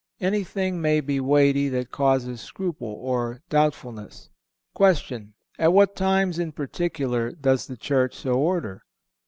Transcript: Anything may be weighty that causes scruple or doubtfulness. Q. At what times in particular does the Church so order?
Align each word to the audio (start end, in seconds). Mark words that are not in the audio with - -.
Anything 0.19 0.81
may 0.81 0.99
be 0.99 1.19
weighty 1.19 1.69
that 1.69 1.91
causes 1.91 2.41
scruple 2.41 2.87
or 2.87 3.43
doubtfulness. 3.51 4.31
Q. 4.75 5.27
At 5.59 5.73
what 5.73 5.95
times 5.95 6.39
in 6.39 6.53
particular 6.53 7.33
does 7.33 7.67
the 7.67 7.77
Church 7.77 8.15
so 8.15 8.33
order? 8.33 8.81